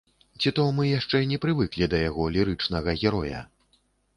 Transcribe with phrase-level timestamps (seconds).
[0.43, 3.47] Ці то мы яшчэ не прывыклі да яго лірычнага героя?